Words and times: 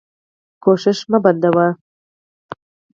هڅه 0.63 0.91
مه 1.11 1.17
بندوه. 1.23 1.67